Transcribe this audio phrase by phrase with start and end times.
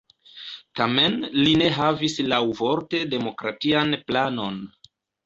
[0.77, 4.59] Tamen li ne havis laŭvorte demokratian planon.